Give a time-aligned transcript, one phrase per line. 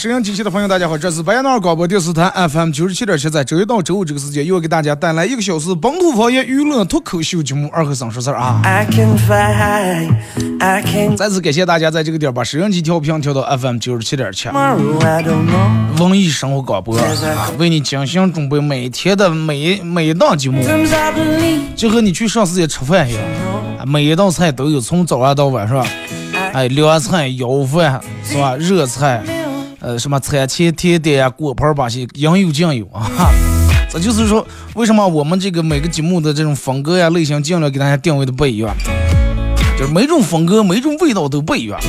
[0.00, 8.62] 收音机前的朋友，大家好，这是白杨尔广播电视台 FM 九十七点七，在周一到周五这个时间，又要给大家带来一个小时本土方言娱乐脱口秀节目《二和三说事儿》啊。
[8.64, 10.08] I can fly,
[10.58, 20.64] I can 再次感谢大家在这个点儿把收音机调频调到 FM 九十七点七.文艺生活广播啊，为你精心准备每天的每每一档节目
[21.76, 23.22] 就和你去上世界吃饭一样，
[23.78, 25.86] 啊每一道菜都有，从早上到晚上，
[26.54, 28.56] 哎，凉菜、腰饭是吧？
[28.56, 29.22] 热菜，
[29.80, 33.10] 呃，什么餐前甜点呀、果盘儿把戏，应有尽有啊。
[33.90, 38.76] 这就是说，为什么我们这个每个节目的这种风格呀、类型，尽量给大家定位的不一样，
[39.78, 41.80] 就是每种风格、每种味道都不一样。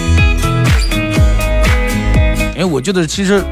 [2.55, 3.43] 因为我觉得其实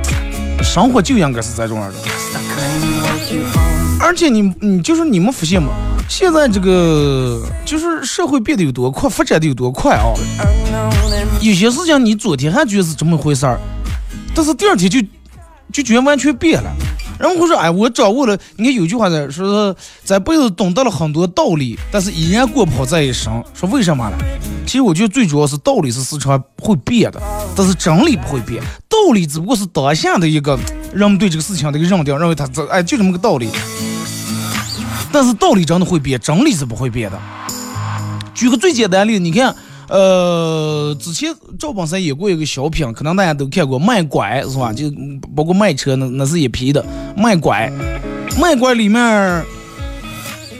[0.63, 1.97] 生活就应该是这种样的。
[3.99, 5.73] 而且你你就是你们发现吗？
[6.07, 10.13] 现在这个就是社会变得有多快，发展的有多快啊！
[11.41, 13.59] 有些事情你昨天还觉得是这么回事儿，
[14.39, 15.01] 但是第二天就
[15.69, 16.73] 就觉得完全变了。
[17.19, 18.39] 然后我说，哎，我掌握了。
[18.55, 23.43] 你看有句话呢，说是在辈子懂得了很多道理，但是依然过不好这一生。
[23.53, 24.17] 说为什么呢？
[24.65, 27.21] 其实我觉得最主要是道理是时常会变的，
[27.53, 28.63] 但是真理不会变。
[28.87, 30.57] 道理只不过是当下的一个
[30.93, 33.49] 人们对这个事情的一个认定，认为它这哎就这么个道理。
[35.11, 37.19] 但是道理真的会变，真理是不会变的。
[38.33, 39.53] 举个最简单的例子，你看，
[39.89, 44.71] 呃，之前赵本山演过一个小品，可能大家都看过，卖拐是吧？
[44.71, 46.85] 就嗯包括卖车那那是一批的，
[47.17, 47.71] 卖拐，
[48.39, 49.01] 卖拐里面，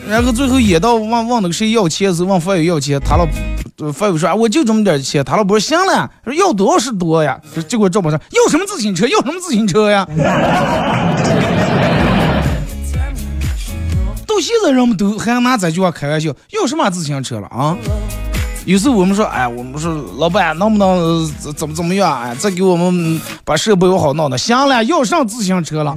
[0.07, 3.27] 然后最后演到问问那个谁要钱的时候，问法友要钱，他老
[3.77, 10.07] 呃法友说啊我就这么点钱，他老婆说行了，说要多少是多呀，结果赵本山要什么自行车，要什么自行车呀？
[14.25, 17.77] 到现在人们都还拿这句话开玩笑，要什么自行车了啊？
[18.65, 22.21] 有时候我们说，哎，我们说老板能不能怎么怎么样？
[22.21, 24.37] 哎，再给我们把设备好弄的。
[24.37, 25.95] 行了，要上自行车了。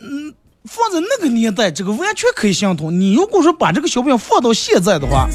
[0.00, 0.32] 嗯，
[0.64, 3.00] 放在那个年代，这个完全可以相通。
[3.00, 5.28] 你如果说把这个小品放到现在的话，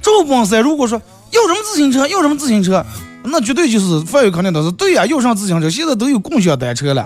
[0.00, 0.98] 赵本山如果说
[1.32, 2.82] 要什么自行车，要什么自行车，
[3.24, 7.04] 那绝对就是范伟肯定都是对呀、要上自行车，现在都有共享单车了，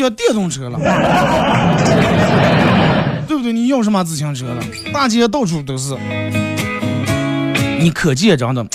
[0.00, 0.78] 还有共享电动车了，
[3.26, 3.52] 对不对？
[3.52, 4.62] 你要什么自行车了？
[4.92, 5.94] 大街到处都是，
[7.78, 8.66] 你可见真的。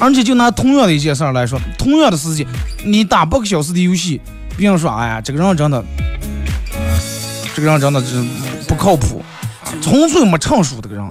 [0.00, 2.46] 而且就拿同样的一件事儿来说，同样的事情，
[2.84, 4.20] 你打八个小时的游戏，
[4.56, 5.82] 别人说，哎呀，这个人真的，
[7.54, 8.22] 这个人真的是
[8.68, 9.22] 不靠谱。
[9.82, 11.04] 纯粹没成熟这个人。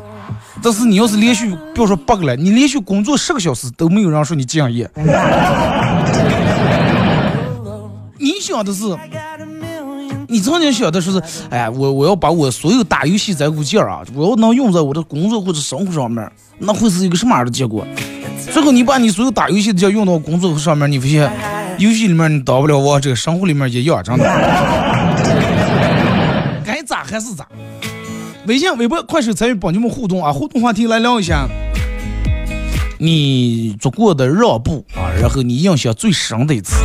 [0.63, 4.89] 但是你要是连续，不要说八个了，你连续工作十个小时都没有人说你敬业。
[8.45, 8.83] 想的是，
[10.27, 11.19] 你曾经想的是，
[11.49, 17.83] 哎，我我要把我所有打游戏这股劲儿啊，我要能用在我的工作或者生活上面，那会是一个什么样的结果？
[18.53, 21.31] 最后你把你所有打游戏的劲儿用到工作上面，你发现
[21.79, 24.23] 游戏里面你当不了王者，生活里面也一样，真的。
[26.63, 27.47] 该咋还是咋。
[28.45, 30.31] 微信、微博、快手参与帮你们互动啊！
[30.31, 31.47] 互动话题来聊一下，
[32.99, 36.75] 你做过的让步啊，然后你印象最深的一次，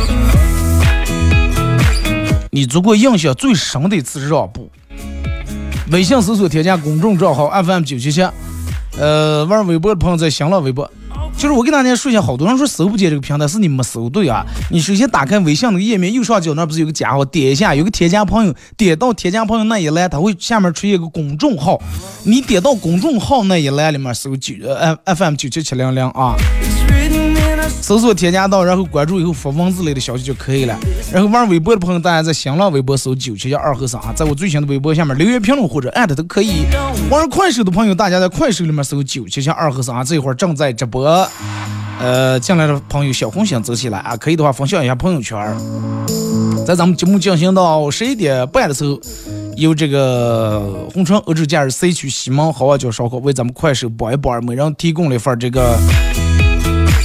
[2.53, 4.69] 你做过印象最深的一次让步。
[5.89, 8.21] 微信搜索添加公众账号 FM 九七七，
[8.99, 10.89] 呃，玩微博的朋友在新浪微博。
[11.37, 14.45] 就是我跟大家说一下，好多人说搜不见这个平台，是你没搜对啊。
[14.69, 21.81] 你首先打开微信那个页面，右上角那不是有个加号，点一下有个添加朋友，点到添加朋友那一栏，它会下面出现一个公众号，
[22.25, 26.35] 你点到公众号那一栏里面搜九呃 FM 九七七零零啊。
[27.81, 30.77] 搜索添加到，然后关注以后发文字类的消息就可以了。
[31.11, 36.65] 然后玩微博的朋友，大家在新浪微博搜九七七二和尚啊，在我最新的微博下面留言评论或者艾特都可以。
[37.09, 41.27] 玩快手的朋友，大家在快手里面搜九七七二和尚啊，这会儿正在直播。
[41.99, 45.37] 呃，进来的朋友小红心走起来啊，可以的话分享一下朋友圈。
[46.65, 48.99] 在咱们节目进行到十一点半的时候，
[49.55, 55.77] 由这个红川欧洲假日 C 区西门好望角烧烤为咱们快手包一包，每人提供了一份这个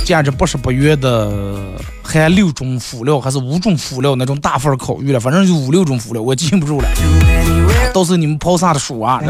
[0.07, 1.59] 价值八十八元的
[2.01, 6.89] 含六种辅料还是五种辅料那种大份烤鱼了，反正就五六种辅料，我记不住了。
[7.93, 9.21] 到时你们抛啥的数啊？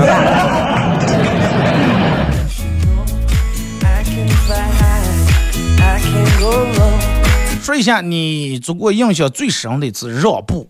[7.63, 10.69] 说一下你做过印象最深的一次让步。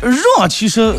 [0.00, 0.94] 让其实，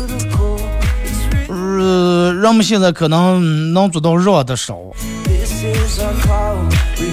[1.48, 4.76] 呃，人们现在可能能做到让的少，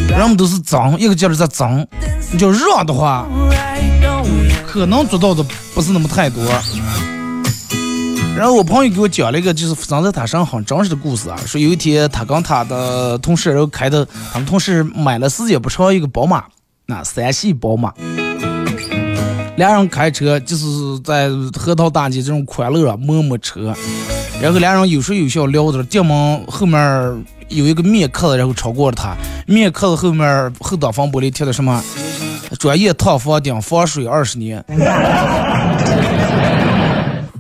[0.10, 1.86] 人们都是争，一个劲儿在争。
[2.32, 3.26] 你就让的话，
[4.66, 5.44] 可能做到的
[5.74, 6.44] 不是那么太多。
[8.36, 11.38] 然后我朋友给我讲了一个，就是发生在他身上很真实的故事啊。
[11.46, 16.44] 说有一天他跟他的同事，然后开的，他们同事买了时间不长一个宝马，
[16.88, 17.94] 那三系宝马。
[19.56, 20.66] 俩人开车就是
[21.04, 23.72] 在核桃大街这种快乐摸摸车，
[24.44, 26.78] 然后俩人有说有笑聊着，进门后面
[27.48, 29.16] 有一个面客的，然后超过了他，
[29.48, 31.82] 面客的后面后挡风玻璃贴的什么
[32.60, 34.62] 专业烫房顶防水二十年。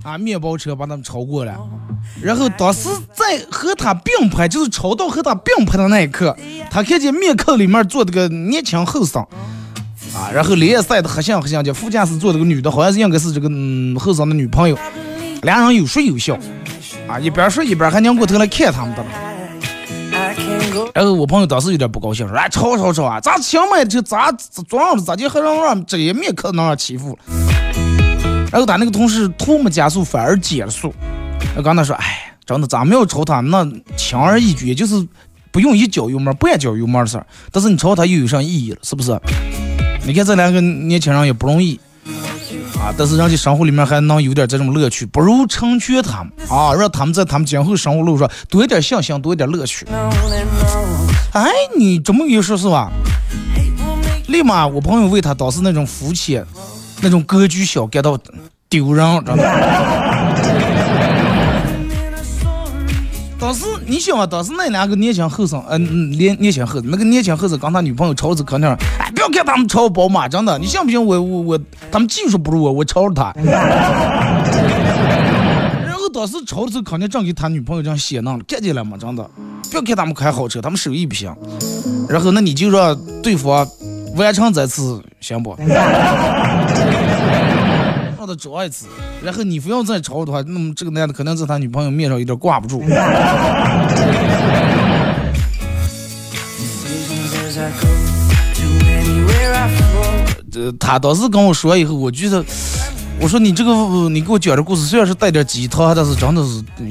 [0.01, 1.53] 啊，面包车把他们超过了，
[2.21, 6.33] 然后当时在和他并排，就是超到和他并排的那一刻，
[6.71, 9.21] 他看见面客里面坐的个年轻后生，
[10.15, 14.77] 啊，然后脸也晒得黑像黑像的，副驾驶坐的个女的，好像是应该是这个嗯后生的女朋友，
[15.41, 16.37] 俩人有说有笑，
[17.07, 19.09] 啊，一边说一边还拧过头来看他们的了。
[20.93, 23.19] 然后我朋友当时有点不高兴，说：“哎，吵吵吵啊！
[23.19, 25.03] 咋想买就咋咋样子？
[25.03, 27.17] 咋就还让让这些面客能让欺负？”
[28.51, 30.93] 然后他那个同事突没加速，反而减了速。
[31.55, 33.67] 我跟他说：“哎，真的，咱们要超他，那
[33.97, 35.05] 轻而易举，就是
[35.51, 37.25] 不用一脚油门，半脚油门的事儿。
[37.51, 38.77] 但是你超他又有啥意义了？
[38.83, 39.19] 是不是？
[40.05, 41.79] 你看这两个年轻人也不容易。”
[42.83, 49.87] 啊，但是人家生活里面还能有点这种乐趣，不如成全他们啊，让他们在他们今后生活路上多一点信心，多一点乐趣。
[51.31, 52.91] 哎，你这么一说，是吧？
[54.27, 56.45] 立马我朋友为他当时那种肤浅、
[57.01, 58.19] 那种格局小感到
[58.67, 60.42] 丢人，真的。
[63.93, 71.59] 你想啊，当时那两个年轻后生，嗯、嗯，年年轻后生，那个年轻后生跟他女朋友吵着肯定，哎，不要看他们吵宝马，真的，你信不信我我我，
[71.91, 73.31] 他们技术不如我，我吵着他。
[75.85, 78.97] 然后当时吵的时候，肯定正给他女朋友这样写弄了，看见了吗？
[78.99, 79.29] 真的，
[79.69, 81.31] 不要看他们开好车，他们手艺不行。
[82.09, 83.67] 然后那你就让对方
[84.15, 85.55] 完成这次，行不？
[88.23, 88.85] 让他找一次，
[89.21, 92.81] 然后你非要再吵的话，那么这个男的可能在他女朋友面上有点挂不住。
[100.79, 102.41] 他当时跟我说以后，我觉得，
[103.19, 106.85] 我说你这个，呃你给我讲的故事虽然是带点鸡汤，但是真的是呃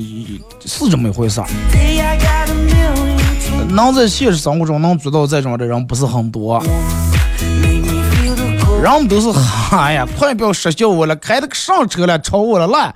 [0.67, 1.41] 是这么一回事
[3.71, 6.63] 能在现实生活中能做到这种的人不是很多，
[8.83, 9.29] 人们都是，
[9.71, 12.93] 哎呀，快不要说笑我了，开的上车了，吵我了烂。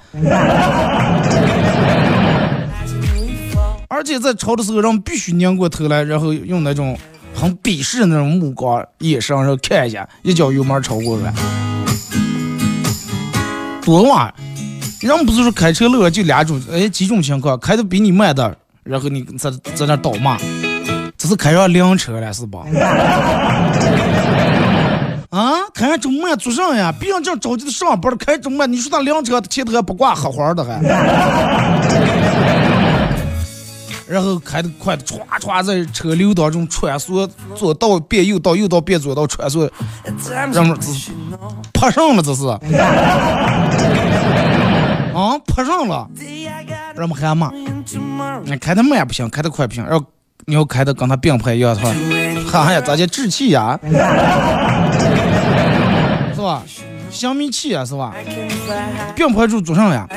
[3.89, 6.99] 而且在吵的时候，人们必须拧过头来，然后用那种
[7.33, 11.33] 很鄙视的那种目光眼神，然后看一下，一脚油门超过来，
[13.81, 14.35] 多晚！
[15.01, 20.37] 人不是说开车路上就两种，哎，几种情况，开的比你慢的，然后你在在那倒骂，
[21.17, 22.65] 这是开上灵车了是吧？
[25.31, 26.93] 啊，开周末做啥呀？
[26.99, 30.81] 毕竟着急的上班，开周末，你说他两车前头还不挂黑花的还？
[34.09, 39.69] 然后开的快的，歘歘在车流当中穿梭，左道变右道，右道变左道，穿梭，
[40.53, 40.87] 然后这
[41.75, 42.47] 爬上了这是，
[45.13, 46.09] 啊，怕上了，
[46.95, 47.51] 然后还骂，
[48.45, 50.07] 那开的慢不行，开的快不行，然后
[50.45, 51.93] 你要开的跟他并排一样，的话，
[52.49, 53.77] 哈哈，咋叫志气呀？
[56.47, 56.63] 吧？
[57.11, 58.15] 香米气啊，是吧.
[59.15, 60.09] 并排住做上呀。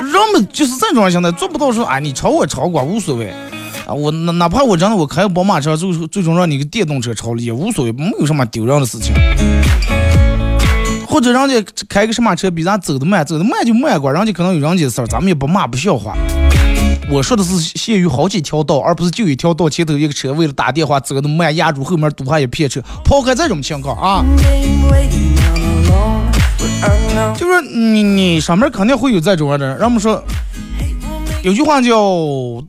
[0.00, 3.32] 人们就是这种现在做不到说，啊，你超我超过无所谓，
[3.86, 9.14] 啊，我哪哪怕我真的我开个宝马车，最最终让你个电动车超了也无所谓，没有什么丢人的事情。
[11.06, 16.16] 或者人家开个什么车比咱走的慢，走的慢就慢过，人家可能有人家的事儿，咱们也不骂不笑话。
[17.10, 22.80] 我说的是限于好几条道，而不是就一条道前头一个车为了打电话走那么慢，压住后面堵下一片车。
[23.04, 24.24] 抛开这种情况啊，
[27.36, 29.76] 就是你你上面肯定会有这种的人。
[29.76, 30.22] 让我们说
[31.42, 31.94] 有句话叫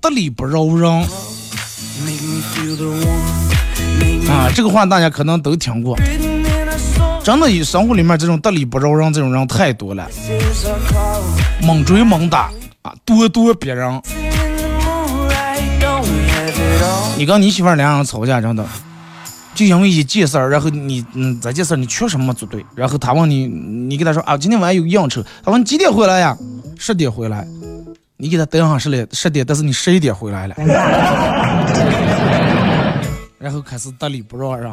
[0.02, 0.92] 得理不饶人
[4.30, 5.98] 啊，这个话大家可能都听过。
[7.24, 10.06] 真的，生活里面这种得理不饶人这种人太多了，
[11.64, 12.52] 猛追猛打
[12.84, 14.02] 啊，咄咄逼人。
[17.18, 18.66] 你跟你媳妇儿两人吵架，真的，
[19.54, 26.38] 就因为一件事儿，然后你嗯这件事儿你确实没做对，然后他问你，你给他说啊，今天晚上有个应酬，他问你几点回来呀？
[26.78, 27.48] 十点回来。
[28.18, 30.56] 你给他等上十来十点，但是你十一点回来了，
[33.38, 34.72] 然后开始得理不饶人，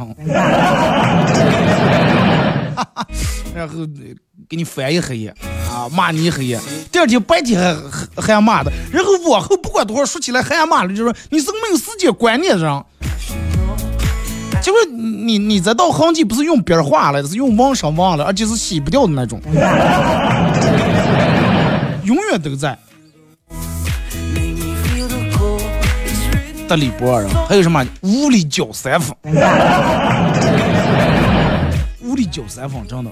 [3.52, 3.78] 然后
[4.48, 5.34] 给你翻一黑夜
[5.70, 6.58] 啊，骂你一黑夜，
[6.90, 7.74] 第二天白天还
[8.16, 12.84] 还还骂的，然后往后不管多少，说起来还骂了，就是说你是个没有时间观念的人。
[14.60, 19.40] 结果你你这道痕迹不是用笔画了，是用网上忘了，而且是洗不掉的那种，
[22.04, 22.78] 永远都在。
[24.32, 25.62] Make me feel the cold.
[26.06, 29.16] It's written 得理不饶人，还有什么无理搅三分，
[32.00, 33.10] 无理搅三分，真的，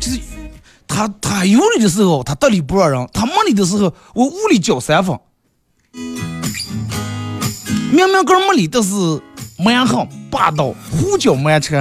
[0.00, 0.20] 就是
[0.86, 5.18] 他他有理的时候他得理不饶人，他没理的时候我无理搅三分，
[7.92, 9.20] 明明个儿没理，但是
[9.58, 11.80] 蛮横霸道，胡搅蛮缠，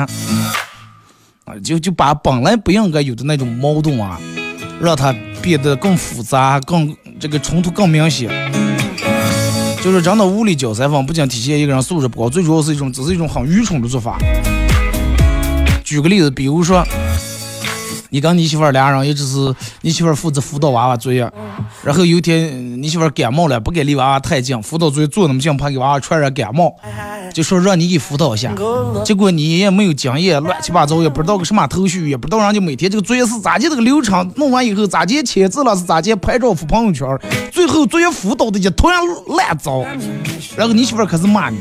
[1.45, 4.19] 啊，就就把本来不应该有的那种矛盾啊，
[4.81, 8.29] 让它变得更复杂，更这个冲突更明显。
[9.81, 14.17] 就是真的物理搅三分，不仅体现一个人素质不高，最主要是一种，只是一种很愚蠢的做法。
[15.83, 16.85] 举个例子，比如说，
[18.09, 21.29] 你跟你媳妇儿俩人，也只是你媳妇儿负责辅导娃娃作业，
[21.83, 26.75] 然后有一天你媳妇儿感冒了，不敢离娃娃太近，辅导作业做那么近，怕给娃娃传染感冒，
[27.33, 28.53] 就说让你给辅导一下。
[29.03, 37.07] 结果你也没有经验，乱七八糟，也不知道个什么头绪，也不知道人家每天这个作业是咋接这个流程，弄完以后咋接签字了，是咋接拍照发朋友圈，
[37.51, 38.93] 最后作业辅导的一团
[39.27, 39.83] 乱糟，
[40.55, 41.57] 然后你媳妇儿开始骂你.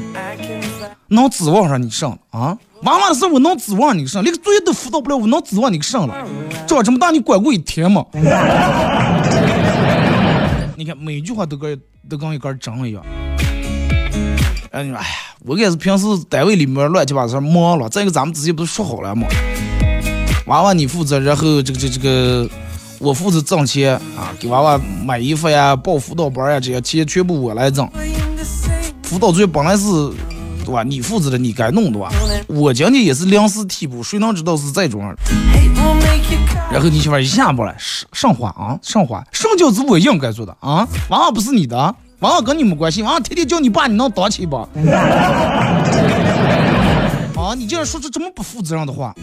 [1.08, 2.56] 能指望上你上啊？
[2.83, 6.14] 娃娃的事我能指望你上，连个作业都辅导不了，我能指望你上了？
[6.66, 8.04] 长这么大你管过一天吗？
[10.76, 13.02] 你 看每句话都跟都跟一根针一样。
[14.71, 15.00] 哎，呀，
[15.47, 19.26] 我也是平时单位里面乱七八糟忙了，再一个咱们之前不是说好了吗？
[20.47, 22.49] 娃娃你负责，然后这个这个这个
[22.99, 27.88] 我负责挣钱啊，给娃娃买衣服呀、报辅导班呀，这些钱全部我来挣。
[29.02, 29.87] 辅导作业本来是，
[30.66, 30.82] 对吧？
[30.82, 32.11] 你负责的，你该弄的吧？
[32.49, 35.00] 我今天也是临时替补，谁能知道是这种？
[36.73, 40.87] 然后你媳妇一下过来，上上话啊，上话，什么叫是我应该做的啊？
[41.08, 41.76] 娃娃不是你的，
[42.18, 44.56] 娃娃跟你没关系，娃娃天天叫你爸，你能当起不？
[47.40, 49.14] 啊，你竟然说出这么不负责任的话，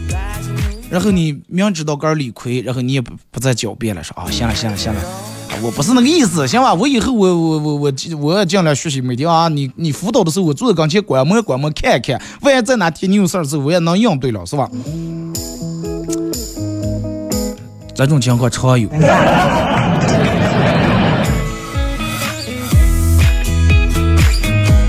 [0.88, 5.00] 然后你明知道个理亏，然后你也不不再狡辩了，说啊，行了行了行了。
[5.54, 6.74] 啊我不是那个意思，行吧？
[6.74, 14.68] 我以后我我我我我要尽量学习，每天啊，你你辅导的时候，我坐在跟前观摩观摩看一看，万一在哪天你有事儿的时候，我也能应对了，是吧？
[17.94, 18.88] 这种情况常有。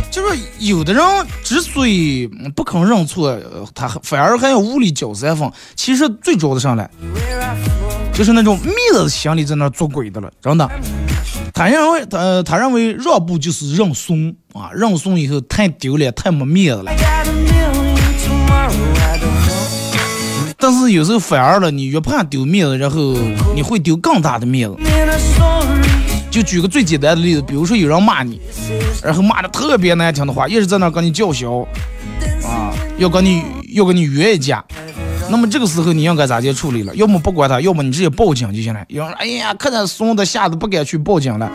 [0.10, 1.04] 就是有的人
[1.44, 6.90] 之所以不肯认错，呃他反而还要无理搅三分，其实最主要的上来.
[8.16, 10.70] 就是那种面子心里在那做鬼的了，真的。
[11.54, 16.92] 他认为他他认为让步就是认怂啊，认怂以后太丢脸，太没面子了。
[20.58, 23.14] 但是有时候反而了，你越怕丢面子，然后
[23.54, 24.78] 你会丢更大的面子。
[26.32, 28.40] 就举个最简单的例子，比如说有人骂你，
[29.04, 31.68] 然后骂的特别难听的话，一直在那跟你叫嚣，
[32.44, 33.44] 啊，要跟你
[33.74, 34.64] 要跟你约一架。
[35.29, 36.96] 那么这个时候你应该咋去处理了？
[36.96, 38.79] 要么不管他，要么你直接报警就行了。
[38.88, 41.51] 有人哎呀，看着怂的，吓得不敢去报警了。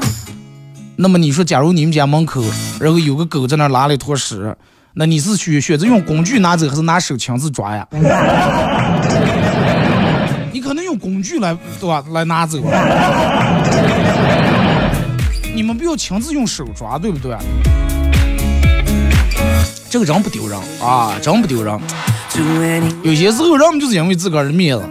[0.96, 2.44] 那么你说，假如你们家门口，
[2.80, 4.54] 然后有个狗在那拉了一坨屎，
[4.94, 7.86] 那你是去选择用工具拿走，还是拿手亲自抓呀？
[10.52, 12.04] 你可能用工具来，对吧？
[12.10, 12.58] 来拿走。
[15.54, 17.36] 你们不要亲自用手抓，对不对？
[19.88, 21.80] 这个人不丢人啊，真不丢人。
[23.02, 24.84] 有些时候人们就是因为自个儿的面子，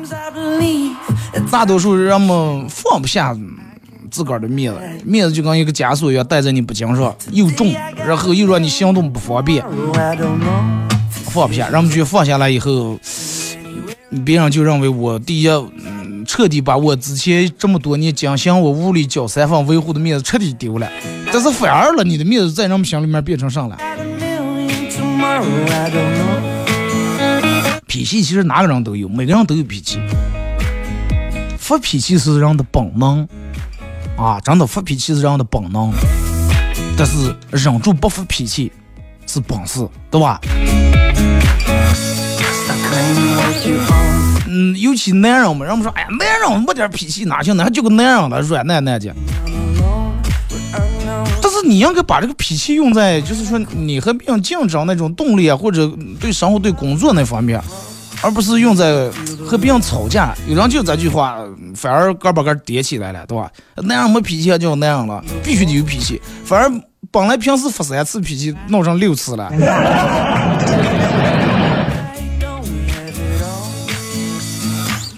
[1.49, 3.35] 大多数人们放不下
[4.11, 9.63] 自个儿的面子，面子就跟一个枷锁一样戴在你脖颈上，又重，然后又让你行动不方便，
[11.25, 11.69] 放不下。
[11.69, 12.99] 人们就放下来以后，
[14.25, 20.87] 别人就认为我第一，嗯彻底把我之前这么多年精心我屋里交三房维护的面子彻底丢了。
[21.31, 23.77] 但是反而了，你的面子在人们心里面变成啥了？
[27.89, 29.99] 脾气其实哪个人都有，每个人都有脾气。
[31.57, 33.27] 发脾气是人的本能
[34.15, 35.91] 啊，真的发脾气是人的本能。
[36.95, 38.71] 但是忍住不发脾气
[39.25, 40.39] 是本事，对吧？
[44.47, 47.63] 嗯，尤其男人嘛，人们说，哎呀，男人没点脾气哪行呢？
[47.63, 49.15] 还就个男人了，软男男的。
[51.63, 55.89] 你应该把这个脾气用在，就是说你和别人竞争那种动力啊，或者
[56.19, 57.61] 对生活、对工作那方面，
[58.21, 59.09] 而不是用在
[59.45, 60.33] 和别人吵架。
[60.47, 61.37] 有人就这句话，
[61.75, 63.51] 反而个把个叠起来了，对吧？
[63.83, 66.21] 那样没脾气就那样了，必须得有脾气。
[66.43, 66.71] 反而
[67.11, 69.49] 本来平时发三次脾气，闹成六次了。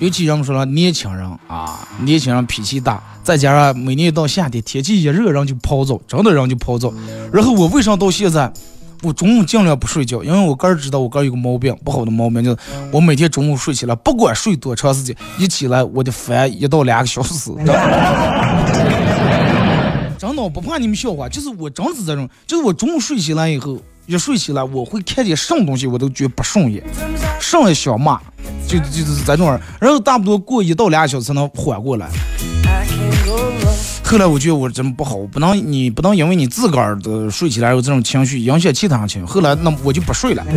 [0.01, 6.91] 尤其人们说了，年轻人啊，年轻人脾气大，再加上每年一到夏天天气一热，人就暴躁，真的人就暴躁。
[7.31, 8.51] 然后我为啥到现在，
[9.03, 10.23] 我中午尽量不睡觉？
[10.23, 12.57] 因为我个人知道我个人有个毛病，不好的毛病就是
[12.91, 17.51] 我每天中午睡起来，不管睡多长时间，一起来我得翻一到两个小时。
[17.57, 17.73] 真的
[20.17, 23.77] 真的，我不怕你们笑话，就是我真是这种，就是我中午睡起来以后，
[24.11, 26.83] 一睡起来，我会看见什么东西我都觉不顺眼，
[27.39, 28.19] 上来想骂，
[28.67, 32.09] 就就是这种人，然后差不多过一到两个小时才能缓过来。
[34.03, 39.31] 后来我觉得我真不好，不能你不能因为你自个儿的睡起来有这种情绪影响其他人情绪。
[39.31, 40.45] 后来那我就不睡了，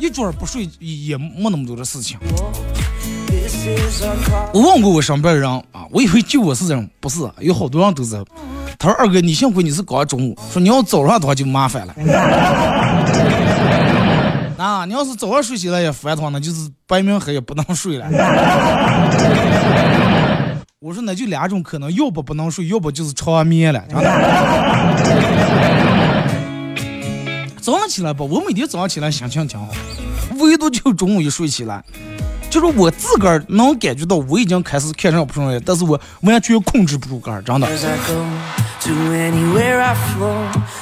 [0.00, 2.18] 一准儿不睡也没那么多的事情。
[4.52, 8.16] 我问过我身边的人啊，我以为就我是这种，不是，有好多人都是。
[8.76, 11.94] 他说二哥，你幸亏你是刚中午，说你要早上的话就麻烦了。
[14.58, 18.06] 啊，你要是早上睡起来也烦的话，那就是白明黑也不能睡了。
[20.80, 23.80] 我说那就两种可能，要不不能睡，要不就是长眠了。
[27.60, 29.68] 早上起来吧，我每天早上起来心情挺好，
[30.38, 31.84] 唯独就中午一睡起来，
[32.50, 37.68] 就是我自个儿能感觉到我已经开始看上不顺眼，但是我完全控制不住个儿，真的。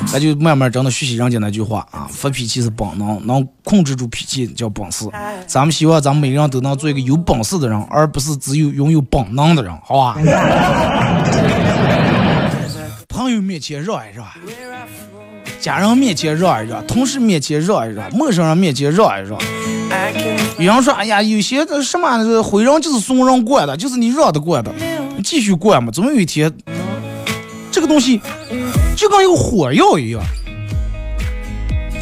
[0.07, 5.07] 咱就慢慢真的学习人家那句话啊，发脾气是本能，能控制住脾气叫本事。
[5.46, 10.16] 咱们希望咱们每个人都能做一个有本事的人，而不是只有拥有本能的人，好吧？
[13.09, 14.24] 朋友面前让一让.
[15.66, 19.37] 家人面前让一让，同事面前让一让，陌生人面前让一让。
[20.59, 24.72] 有人说，哎呀，有些什么毁人就是怂人惯的，就是你让得惯的，
[25.24, 26.52] 继续惯嘛，总有一天，
[27.72, 28.20] 这个东西
[28.96, 30.22] 就跟一个火药一样。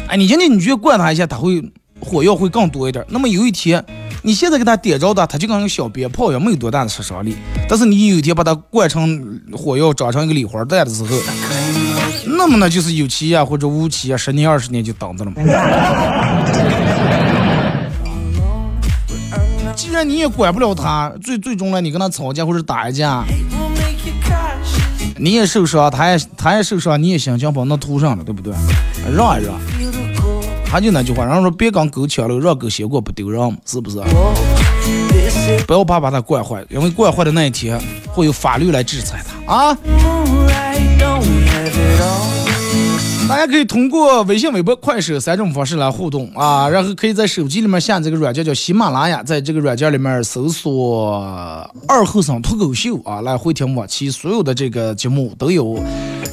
[0.09, 1.59] 哎，你今天你去惯他一下，他会
[1.99, 3.03] 火药会更多一点。
[3.09, 3.83] 那么有一天，
[4.21, 7.35] 你现在给他点着的，他就跟个小鞭炮一样，没有多大的杀伤力。
[7.67, 11.17] 但是你有一天把它灌成火药，长成一个礼花弹的时候，
[12.25, 15.37] 那么呢就是有期啊或者无期啊，十年二十年就等着了嘛。
[19.75, 23.25] 既然你也管不了他，最最终呢，你跟他吵架或者打一架，
[25.17, 28.53] 你也受伤，他也他也受伤，你也心情跑那涂上了，对不对？
[29.13, 29.53] 让一让，
[30.65, 33.99] 他就那句话，人家说别跟狗抢了，让狗先过不丢人，是不是？
[35.67, 39.77] 不要怕把他惯坏，因为惯坏的那一天会有法律来制裁他啊！
[43.27, 51.17] 大家可以通过微信、微博、快手三种方式来互动啊，然后可以在手机里面下这个软件叫喜马拉雅，在这个软件里面搜索
[51.89, 55.73] “二后生脱口秀”啊，来回听往期所有的这个节目都有。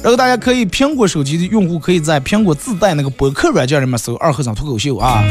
[0.03, 5.23] 然后大家可以苹果手机的用户可以在苹果自带那个博客软件里面搜“二后生脱口秀”啊。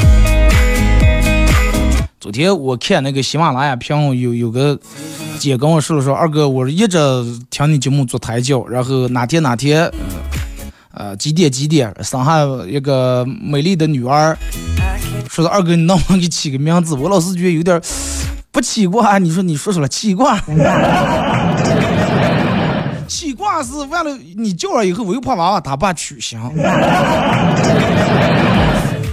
[2.19, 4.77] 昨天我看那个喜马拉雅评论有有个
[5.39, 6.99] 姐跟我说了说，二哥，我一直
[7.51, 9.85] 听你节目做胎教，然后哪天哪天。
[9.85, 9.93] 呃
[10.95, 14.37] 呃，几点几点生下一个美丽的女儿，
[15.29, 16.95] 说的二哥，你能不能给起个名字？
[16.95, 17.81] 我老是觉得有点
[18.51, 19.17] 不起卦。
[19.19, 20.39] 你说你说出来起卦，
[23.09, 26.39] 起卦是完了你叫了以后，我又怕娃娃他爸取形。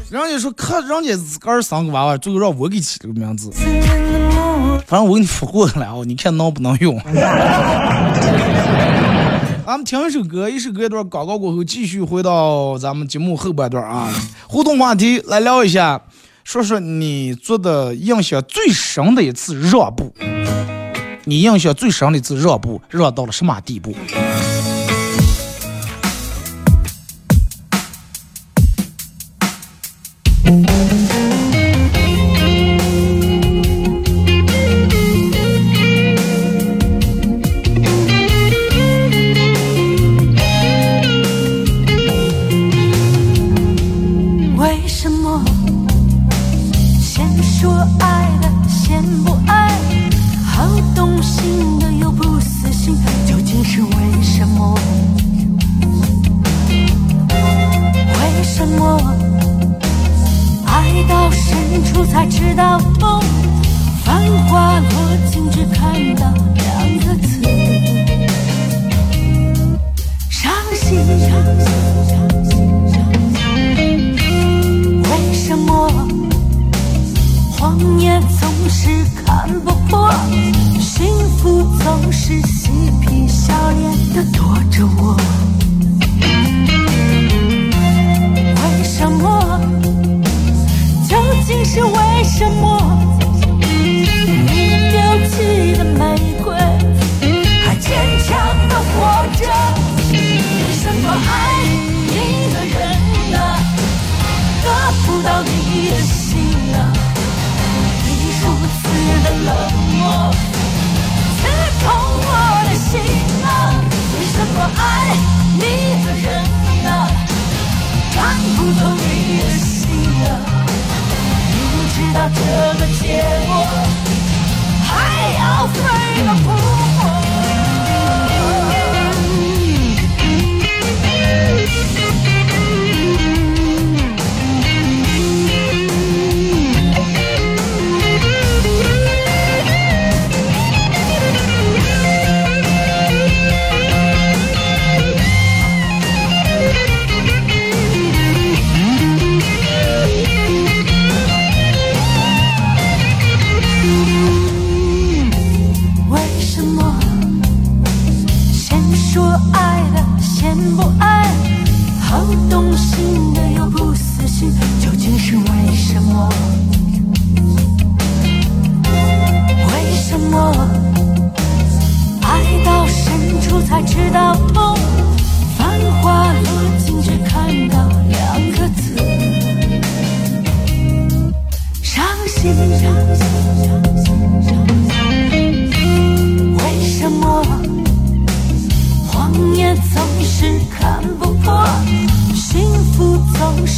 [0.10, 3.52] 人家说看人家自个儿生个娃娃，最后让我给起了个名字。
[4.88, 7.00] 反正我给你说过来哦，你看能不能用？
[9.70, 14.12] 咱们听一首歌，一首歌一段广告过后，继续回到咱们节目后半段啊。
[14.48, 16.02] 互动话题来聊一下，
[16.44, 20.12] 说说你做的印象最深的一次让步，
[21.26, 23.94] 你印象最深的一次让步，让到了什么地步？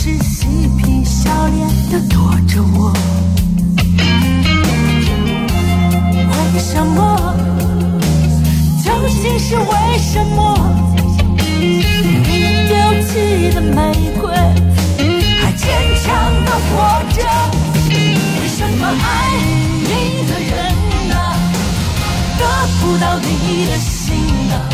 [0.04, 0.48] 是嬉
[0.80, 2.92] 皮笑脸的躲着我。
[6.26, 7.36] 为什么？
[8.84, 10.58] 究竟是为什么？
[11.46, 11.84] 你
[12.68, 14.34] 丢弃的玫瑰，
[15.40, 15.70] 还坚
[16.04, 16.10] 强
[16.46, 16.72] 的活
[17.14, 17.22] 着。
[18.42, 19.06] 为什么爱
[19.84, 19.90] 你
[20.26, 20.52] 的人
[21.16, 21.38] 啊？
[22.40, 22.42] 得
[22.82, 24.18] 不到你的心
[24.52, 24.66] 啊！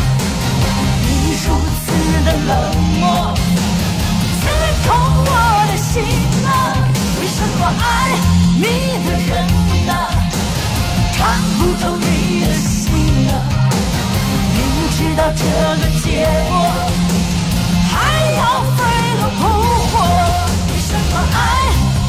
[1.04, 1.06] 你
[1.44, 1.46] 如
[1.84, 1.86] 此
[2.24, 2.50] 的冷
[7.68, 8.16] 爱
[8.56, 8.64] 你
[9.04, 9.30] 的人
[9.88, 9.92] 啊，
[11.16, 11.20] 看
[11.58, 12.06] 不透你
[12.40, 12.82] 的心
[13.30, 13.32] 啊？
[14.54, 14.56] 明
[14.96, 15.42] 知道这
[15.80, 16.06] 个结
[16.48, 16.52] 果，
[17.90, 17.92] 还
[18.36, 18.40] 要
[18.76, 18.78] 飞
[19.18, 19.40] 蛾扑
[19.88, 19.94] 火。
[20.68, 21.36] 为什么爱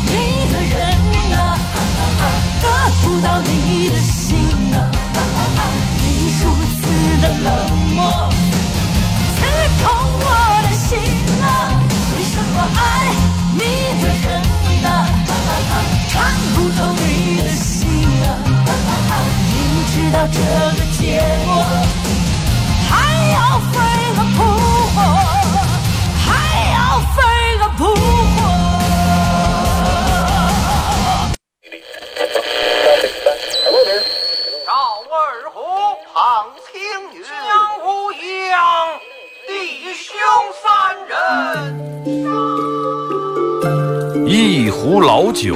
[0.05, 0.09] 你
[0.51, 0.77] 的人
[1.37, 1.39] 啊，
[2.61, 2.65] 得
[3.01, 4.27] 不到你的心
[4.73, 4.77] 啊？
[6.01, 6.05] 你
[6.41, 6.43] 如
[6.79, 6.81] 此
[7.21, 7.47] 的冷
[7.95, 7.99] 漠，
[9.35, 9.37] 刺
[9.81, 9.85] 痛
[10.21, 10.25] 我
[10.63, 10.87] 的心
[11.43, 11.45] 啊！
[12.15, 12.79] 为什么爱
[13.53, 13.59] 你
[14.01, 14.03] 的，
[16.59, 17.87] 不透你的心
[18.27, 18.27] 啊？
[19.47, 19.55] 明
[19.87, 20.37] 知道这
[20.75, 21.01] 个结
[21.45, 21.49] 果，
[22.89, 22.91] 还
[23.31, 23.37] 要
[23.71, 23.73] 飞
[24.11, 24.37] 蛾扑
[24.93, 24.97] 火，
[26.25, 26.27] 还
[26.73, 26.77] 要
[27.15, 27.17] 飞
[27.59, 28.37] 蛾扑火。
[34.65, 34.69] 赵
[35.09, 35.15] 二
[35.53, 35.55] 虎、
[36.13, 36.13] 庞
[36.65, 36.69] 青
[37.13, 37.47] 云、江
[37.85, 37.87] 无
[38.51, 38.59] 恙，
[39.47, 39.49] 弟
[39.95, 40.11] 兄
[40.61, 40.67] 三
[41.07, 41.09] 人。
[44.27, 45.55] 一壶老酒，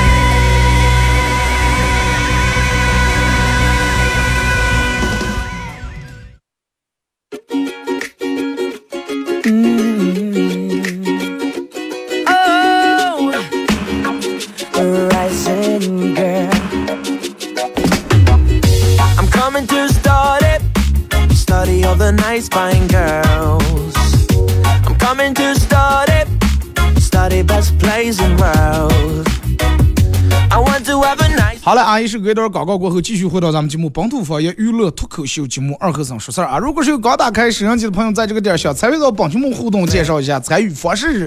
[32.11, 36.57] 是隔一段广告过后，继续回到咱们节目本土方言娱乐脱口秀节目二和尚说事儿啊。
[36.57, 41.25] 如果是有刚打开摄像机的朋友，在这个点儿想参与到本节目互动，介绍一下参与方式。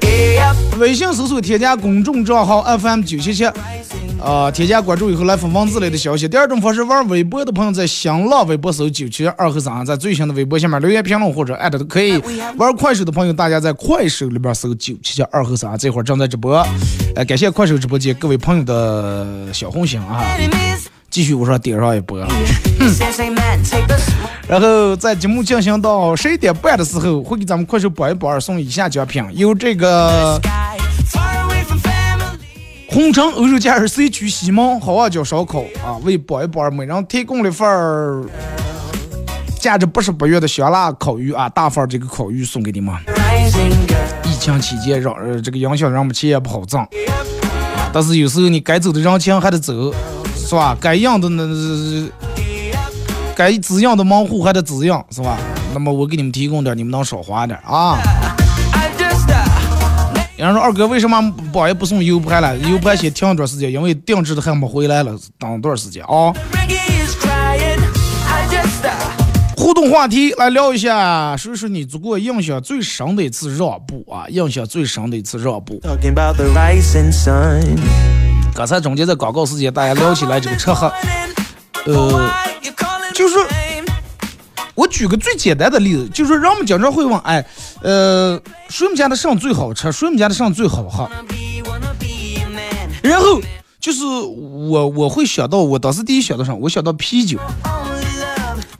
[0.78, 3.44] 微信搜索添加公众账号 FM 九七七，
[4.20, 6.26] 呃，添加关注以后来发文字类的消息。
[6.26, 12.16] 第二种方式，玩微博的朋友在新浪微博搜九七二和尚，在最新的微博下面留言评论或者艾特都可以。
[12.56, 16.66] 玩快手的朋友，大家在快手里边搜九七七二和尚，这会儿正在直播。
[17.16, 20.24] 呃，感谢快手直播间各位朋友的小红心啊！
[21.10, 22.18] 继续我说点上一波。
[24.48, 30.40] 然后在节目进行到十一点半的时候，会给咱们快手榜一榜二送以下奖品，有这个
[32.94, 38.24] 红城欧洲假日 C 区西门好望角烧烤啊，为榜一榜二每人提供了一份儿
[39.58, 42.94] 价值八十八元的香辣烤鱼啊，大份儿这个烤鱼送给你们。
[44.22, 46.86] 疫情期间让呃这个影响人们钱也不好挣，
[47.92, 49.92] 但是有时候你该走的人情还得走，
[50.36, 50.78] 是吧？
[50.80, 51.44] 该养的那
[53.34, 55.36] 该滋养的门户还得滋养，是吧？
[55.72, 57.98] 那么我给你们提供点，你们能少花点啊。
[60.36, 66.34] 有人说二哥为什么榜也不送 U 盘了？U 盘先停一段时间，因为定制的还没回来了，等段时间啊？
[69.56, 74.26] 互动话题来聊一下，说说你做过印象最深的一次让步啊？
[74.28, 75.80] 印象最深的一次让步。
[78.52, 80.92] 刚才中间在广告时间，大家聊起来这个车和，
[81.86, 82.30] 呃，
[83.14, 83.36] 就是
[84.74, 87.44] 我举个最简单的例子，就是人们经常会问，哎，
[87.82, 89.92] 呃，谁们家的肾最好吃？
[89.92, 91.08] 谁们家的肾最好喝？
[93.02, 93.40] 然后
[93.78, 96.54] 就是我我会想到，我当时第一想到啥？
[96.54, 97.38] 我想到啤酒。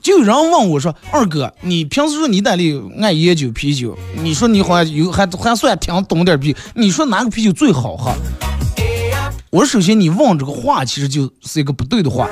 [0.01, 8.11] 就有人问我说：“二哥，你平时说你在里爱烟酒啤酒，你说你好像有还还算挺懂点啤酒，你说哪个啤酒最好喝？”
[9.49, 12.27] 我说首先你问这个话其实就是一个不对的话。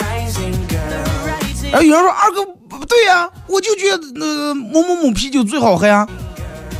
[1.72, 2.46] 然后有人说：“二哥
[2.78, 6.08] 不对呀、我就觉得那某某某啤酒最好喝呀，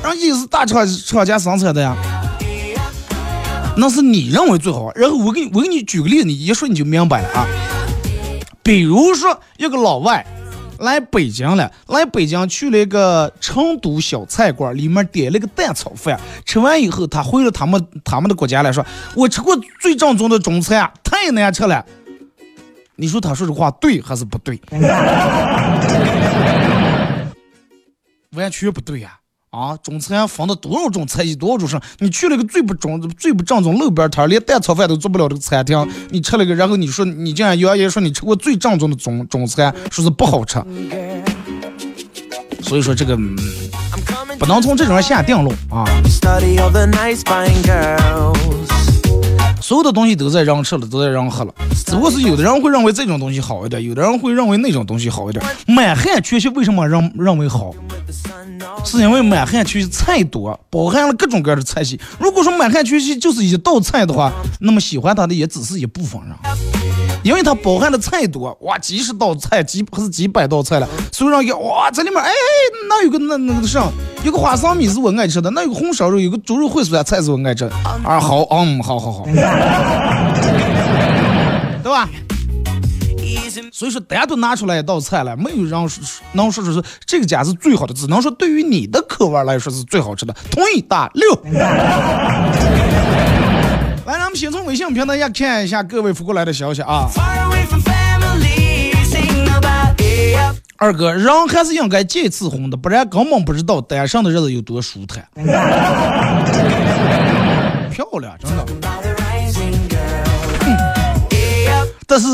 [0.02, 1.96] 然后也是大厂厂家生产的呀。”
[3.76, 7.48] 那是你认为最好，然后我给你我给你举个例子，你一说你就明白了啊。
[8.62, 10.24] 比如说一个老外
[10.78, 21.84] 来北京了，来北京去了一个成都小菜馆，里面点了个蛋炒饭，吃完以后他回了他们他们的国家来说，我吃过最正宗的中餐，太难吃了。
[22.96, 24.62] 你说他说这话对还是不对？
[28.36, 29.18] 完全不对呀、
[29.52, 29.78] 啊！
[29.78, 31.80] 中餐分的多少种菜系，多少种上。
[32.00, 40.60] 你去了个最不中、最不正宗路边摊，连蛋炒饭都做不了这个餐厅，你吃了个，然后你说你竟然谣言说你吃过最正宗的中中餐，说是不好吃。
[42.62, 43.16] 所以说这个、
[44.40, 45.86] 不能从这种上下定论啊！
[49.64, 51.54] 所有的东西都在让吃了，都在让喝了，
[51.86, 55.42] 只不过是有的人会认为这种东西好一点，有的人会认为那种东西好一点。
[55.66, 57.74] 满汉全席为什么认认为好？
[58.84, 61.98] 是因为满汉全席菜多，包含了各种各样的菜系。
[62.20, 66.36] 如果说满汉全席就是一道菜的话，那么喜欢它的也只是一部分人，
[67.24, 72.32] 因为它包含的菜多，哇，几十道菜，几还是几百道菜了，所以让一哇，这里面哎，
[72.90, 73.90] 那有个那那个啥，
[74.24, 77.72] 有个花生米是我爱吃的，那有个红烧肉，有个猪肉烩酸菜是我爱吃的，
[78.04, 79.26] 啊，好，嗯，好好好。
[81.82, 82.08] 对吧？
[83.72, 85.90] 所以说，大家都拿出来一道菜了，没有人
[86.34, 90.36] 能说出是这个家是最好的，只能说对于你的口味来说是最好吃的。
[90.52, 91.34] 同意打六。
[94.06, 97.08] 来，咱们先从微信平台下看一下各位发过来的消息啊。
[97.14, 98.92] Family.
[100.78, 105.26] 二哥，人还是应该结一次婚的，不然根本不知道单身的日子有多舒坦。
[107.90, 108.66] 漂亮，真的。
[112.06, 112.28] 但是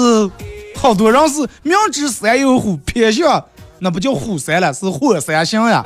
[0.75, 3.45] 好多人是明知山有虎，偏向
[3.77, 5.83] 那不叫虎山了，是火山行呀。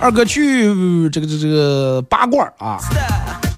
[0.00, 2.78] 二哥去呃这个这这个拔罐儿啊，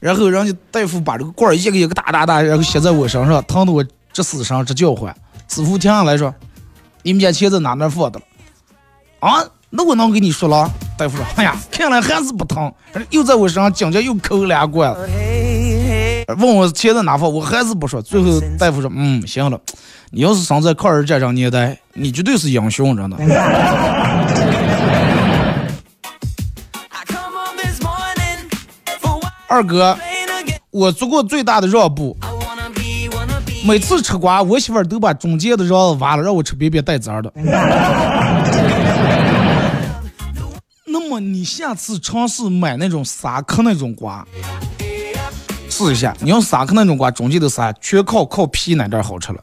[0.00, 5.14] 然后人家大夫把这个罐儿一个一个打打打，然后写在我身上，疼得我直死声直叫唤。
[5.48, 6.34] 师傅停下来说
[7.02, 8.26] ：“你们家钱在哪哪放的了？”
[9.20, 10.70] 啊，那我能给你说了？
[10.96, 12.72] 大夫说：“哎呀，看来还是不疼，
[13.10, 15.08] 又在我身上紧接又抠两罐子。”
[16.36, 18.02] 问我钱在哪放，我还是不说。
[18.02, 19.58] 最后大夫说：“嗯，行了，
[20.10, 23.16] 你要是生在抗日战争年代，你绝对是英雄，真的。
[29.48, 29.98] ”二哥，
[30.70, 32.14] 我做过最大的让步，
[33.64, 37.32] 每次吃瓜，我媳妇儿都把中间的瓤子挖了，让我吃边边带籽儿的。
[40.84, 44.22] 那么你下次尝试买那种沙壳那种瓜，
[45.70, 46.14] 试一下。
[46.20, 49.42] 你要沙壳那种瓜，中间的沙全靠靠皮那点儿好吃了。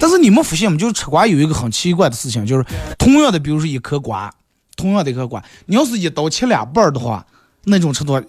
[0.00, 0.76] 但是你们发现没？
[0.76, 2.66] 就是吃瓜有一个很奇怪的事情，就是
[2.98, 4.32] 同样的，比如说一颗瓜，
[4.74, 7.24] 同样的一颗瓜，你要是一刀切两半儿的话，
[7.64, 8.20] 那种吃多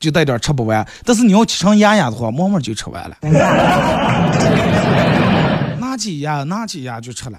[0.00, 3.16] 就带点吃不完；但是你要切成牙牙的话，慢慢就吃完了。
[5.78, 7.38] 拿起牙，拿起牙就吃了。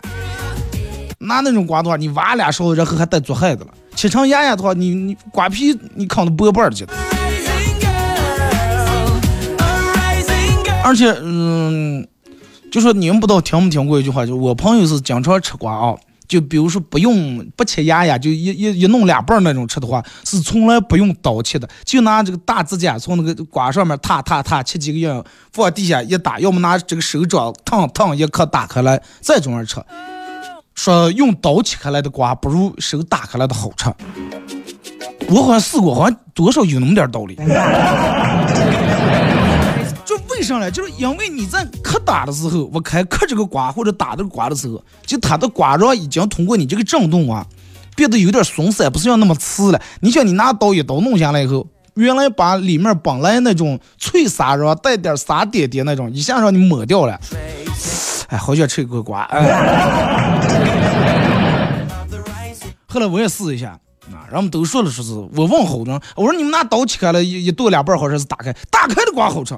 [1.19, 3.71] 拿那种瓜的话，你挖俩勺，然后还带做害的了。
[3.95, 6.93] 切成牙牙的话，你你瓜皮你啃到薄瓣儿去的。
[10.61, 10.81] Girl.
[10.83, 12.07] 而且，嗯，
[12.71, 15.95] 就说你们不知道听没听过一句话，就我朋友是经常吃瓜啊，
[16.29, 29.81] 就比如说不用不切牙牙，就一一一弄两半那种吃的话，是从来不用刀切的，就拿这个大指甲从那个瓜上面踏踏踏切几个印，放地下一打，要么拿这个手掌烫烫一颗打开来，再这样吃。
[30.75, 33.91] 说用刀切开来的瓜不如手打开来的好吃。
[35.27, 37.35] 我好像试过，好像多少有那么点道理。
[40.39, 40.71] 就为啥呢？
[40.71, 47.45] 就是因为你在磕打的时候，我开磕这个瓜或者打这个瓜的时候，就它的瓜瓤已经通过你这个震动啊，
[47.95, 49.81] 变得有点松散，不是像那么刺了。
[49.99, 57.19] 你想你拿刀一刀弄下来以后，原来把里面本来那种脆沙瓤带点沙点点那种，一下让你抹掉了。
[58.29, 59.23] 哎，好想吃一个瓜。
[59.23, 59.43] 哎。
[62.87, 63.77] 后来我也试一下。
[64.11, 68.51] 啊，人们都说了，说是我问好多人，我说你们拿刀切开了，一一剁两半好像，是打开？
[68.71, 69.55] 打开的瓜好吃。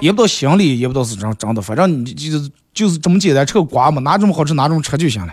[0.00, 5.32] 也不知道心里，也不知道是真真的，反正你就是就是这么简单，吃个瓜嘛，哪种好吃哪种吃就行了。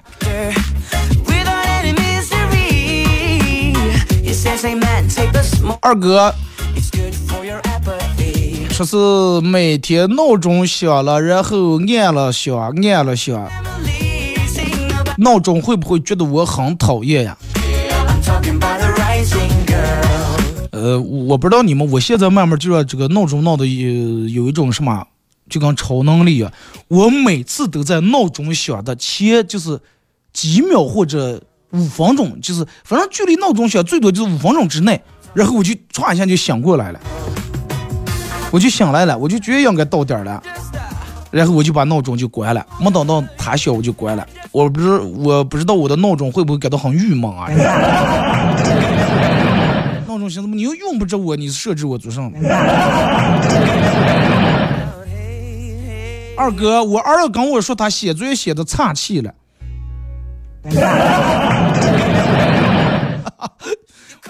[5.81, 6.33] 二哥，
[8.69, 13.49] 说是每天闹钟响了，然后按了响，按了响，
[15.17, 17.37] 闹钟会不会觉得我很讨厌呀、
[20.83, 25.07] 呃，我不知道你们，我现在慢慢就让这个闹钟闹的有有一种什么，
[25.49, 26.51] 就跟超能力啊！
[26.89, 29.79] 我每次都在闹钟响的前就是
[30.33, 31.41] 几秒或者
[31.71, 35.01] 五分钟，就是反正距离闹钟响最多就是五分钟之内，
[35.33, 36.99] 然后我就歘一下就醒过来了，
[38.51, 40.43] 我就醒来了，我就觉得应该到点儿了。
[41.31, 44.27] 然后我就把闹钟就关了，没等到它响我就关了。
[44.51, 47.47] 我不知我不知道我的闹钟会不会感到很郁闷啊？
[50.23, 52.39] 闹钟寻思你又用不着我，你设置我做上的。
[56.35, 59.33] 二哥，我儿子跟我说他写作业写的岔气了。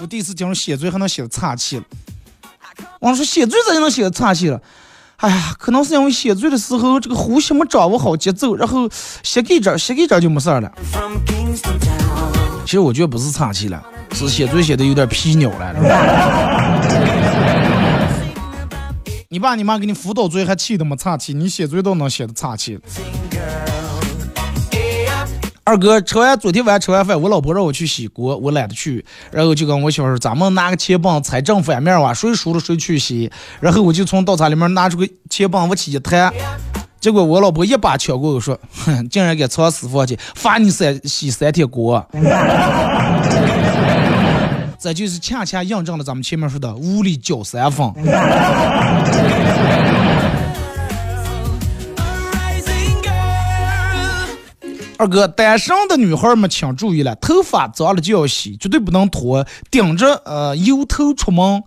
[0.00, 1.84] 我第一次听说写作业还能写的岔气了。
[3.00, 4.60] 我说写作业咋就能写的岔气了？
[5.16, 8.90] 哎呀，可能是因为写作业的时候这个呼吸没掌握好节奏，然后
[9.22, 10.70] 写给这写给这就没事儿了。
[12.64, 15.74] 其实我觉得不是岔气了，是写作业写的有点皮扭了。
[19.28, 22.78] 你爸你妈给你辅导作业还气的没岔气，你写作业都能写的岔气。
[25.64, 33.30] 二哥，吃完昨天晚上吃完饭，我老婆让我去洗锅，我懒得去，然后就跟我媳妇说，咱们拿个铅棒踩正反面哇，谁输了谁去洗。
[33.60, 36.32] 然后我就从刀叉里面拿出个铅棒，我去一弹，
[37.04, 42.02] 结果我老婆一把抢过我说，哼， 竟然给藏私房钱，罚你三洗三天锅。
[44.80, 47.86] 这就是恰恰印证了咱们前面说的屋里搅三分。
[54.96, 61.64] 二哥，单身的女孩们请注意了，头发脏了就要洗，绝对不能拖，顶着呃油头出门，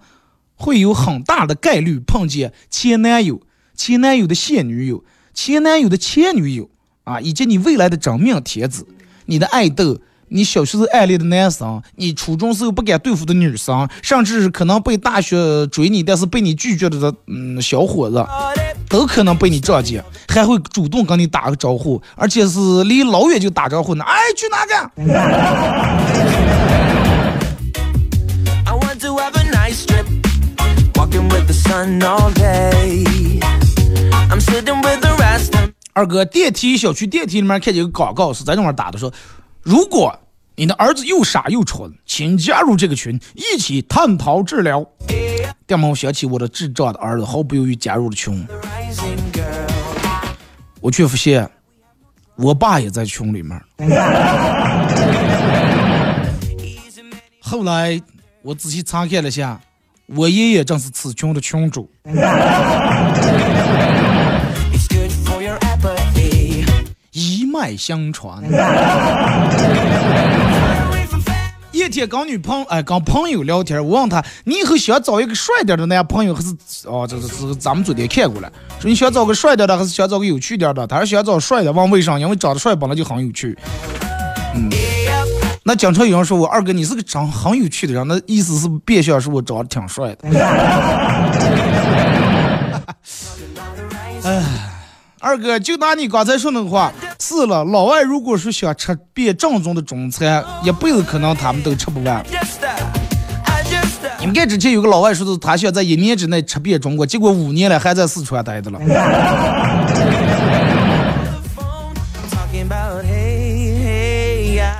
[0.55, 3.39] 会有很大的概率碰见前男友、
[3.75, 5.03] 前男友的现女友、
[5.37, 6.67] 前男友的前女友
[7.03, 8.87] 啊，以及你未来的真命天子，
[9.27, 18.25] 你的爱豆、你小学时暗恋的男生，你初中时候不敢对付的女生，甚至可能被大学追你但是被你拒绝的嗯小伙子，
[18.89, 24.03] 都可能被你撞见，还会主动跟你打个招呼，而且是离老远就打招呼呢。
[24.03, 24.73] 哎，去哪个
[28.99, 30.07] ？To have a nice trip.
[30.95, 33.05] Walking with the sun all day.
[35.93, 39.11] 二哥，电梯小区电梯里面看见有个广告是在那块打的，说
[39.63, 40.15] 如果
[40.55, 44.85] 你的儿子又傻又蠢，请加入这个群，一起探讨治疗。
[45.65, 48.45] 电猫想起我的智障的儿子，毫不犹豫加入了群。
[50.81, 51.49] 我却发现，
[52.35, 53.59] 我爸也在群里面。
[57.39, 57.99] 后来
[58.43, 59.59] 我仔细查看了下，
[60.05, 61.89] 我爷爷正是此群的群主。
[67.57, 68.43] 脉相传。
[71.71, 76.55] 一天跟女朋哎跟朋友聊天，我问他，你以后想找一个帅点的男朋友，还是
[76.85, 80.85] 哦这这这咱们昨天看过了，说你想找个帅点的，还是想找个有趣点的？
[80.85, 82.19] 他说想找帅的，问为啥？
[82.19, 83.57] 因为长得帅本来就很有趣。
[84.55, 84.69] 嗯，
[85.63, 90.29] 那经常有人说我二哥你是个长很有趣的人，那意思是变相说我长得挺帅的。
[94.23, 94.43] 哎。
[95.19, 102.23] 二哥，就拿你刚才说那个话，是了，老外如果说想吃遍正宗的中餐，一辈子可能他们都吃不完。
[102.23, 102.37] Uh,
[103.43, 108.79] uh, 你们看之前有个老外说的，他想在一年之内吃遍中国，结果五年了还在四川待着了。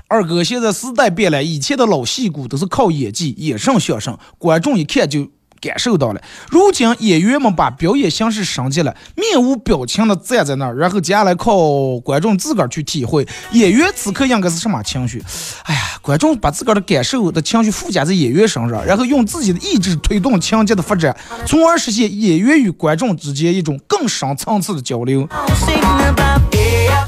[0.07, 5.27] 二哥，现在时代变了，以前的老戏骨都是靠演技、演上相声，观众一看就
[5.59, 6.21] 感受到了。
[6.49, 15.23] 如今演员们把表演形式升级了，面无表情的站在那儿，然后接下来靠观众自个儿去体会演员此刻应该是什么情绪。
[15.63, 25.27] 哎呀，观众把自个儿的感受的情绪附加在演员身上，然后用自己的意志推动情节的发展，从而实现演员与观众之间一种更深层次的交流。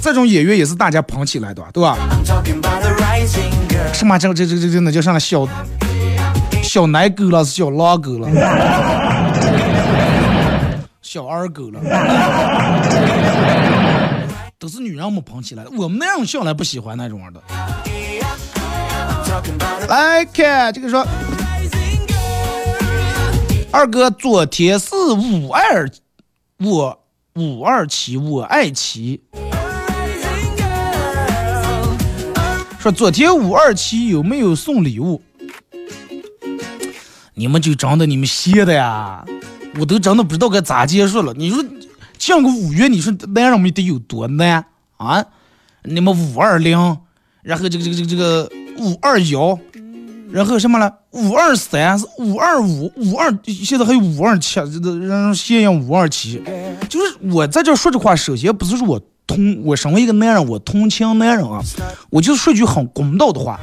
[0.01, 1.97] 这种演员也是大家捧起来的，对吧？
[3.93, 5.19] 什么这这这这这那叫啥了？
[5.19, 5.45] 小
[6.69, 8.29] 小奶狗了，是小狼狗了，
[11.01, 11.81] 小二狗了，
[14.59, 15.71] 都是女人们捧起来的。
[15.75, 17.41] 我们那种向来不喜欢那种玩的。
[19.87, 21.03] 来看这个说，
[23.71, 25.89] 二哥昨天是五二，
[26.59, 26.99] 我
[27.33, 29.23] 五二七，我爱七。
[32.79, 35.19] 说昨天五二七有没有送礼物？
[37.39, 39.23] 你们就真的你们歇的呀，
[39.79, 41.33] 我都真的不知道该咋结束了。
[41.37, 41.63] 你说
[42.17, 44.65] 降个五月，你说男人们得有多难
[44.97, 45.23] 啊？
[45.83, 46.97] 你们五二零，
[47.41, 49.57] 然后这个这个这个这个五二幺，
[50.29, 50.93] 然后什么了？
[51.11, 56.43] 五二三是五二五，五二现在还有五二七，这个让咸阳五二七。
[56.89, 61.61] 就是我在这说这话，首先不是说我同我身为一个男人，我同情男人啊，
[62.09, 63.57] 我就说句很公道的话。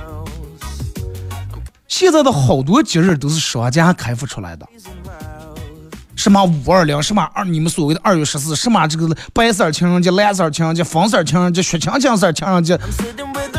[1.88, 4.66] 现在的好多节日都是商家开发出来的，
[6.16, 12.78] 什么五二零，什么二你们所谓的二月十四，什么这个白色情人节、蓝色情人节、粉色情人节、血青青色情人节、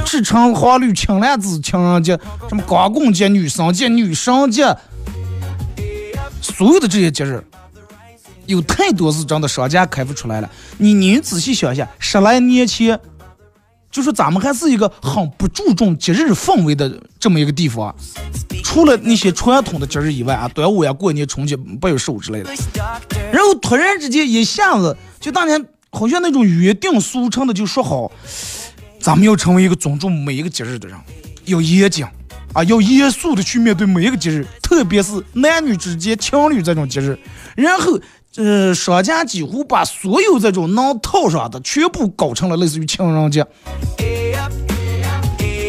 [0.06, 2.20] 赤橙黄绿青蓝紫情人节，
[2.50, 4.76] 什么光棍节、女神节、女神节，
[6.42, 7.42] 所有的这些节日，
[8.46, 10.50] 有太多是真的商家开发出来了。
[10.78, 13.00] 你您仔细想一下，十来年前，
[13.98, 16.88] 就说咱们还是一个很不注重节日氛围的
[17.20, 17.96] 这么一个地方，
[18.64, 22.54] 除了那些传统的节日以外啊，端午呀、过年、春节、八月十五之类的。
[23.34, 28.12] 然后突然之间一下子，就当年好像那种约定俗成的就说好，
[29.00, 30.96] 咱们要成为一个尊重每一个节日的人，
[31.46, 32.06] 要严谨
[32.54, 37.18] 啊，要严肃的去面对每一个节日，特别是男女之间、情侣这种节日。
[37.56, 38.00] 然后，
[38.38, 43.46] 呃，商家几乎把所有这种能套上的全部搞成了类似于情人节。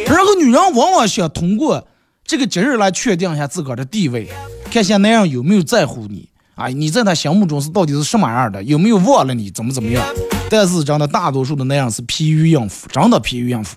[0.07, 1.87] 然后女人往往想通过
[2.25, 4.29] 这个节日来确定一下自个儿的地位，
[4.71, 10.05] 看一下男人有没有在乎你啊，你在他心目中是到底是什么样的，有没有忘了你怎么怎么样。
[10.51, 13.77] 但是真的大多数的男人是疲于应付，真的疲于应付。